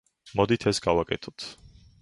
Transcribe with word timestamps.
მოდით 0.39 0.65
ეს 0.73 0.81
გავაკეთოთ. 0.87 1.49